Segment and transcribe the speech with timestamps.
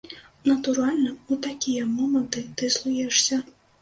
[0.49, 3.43] Натуральна, у такія моманты ты злуешся.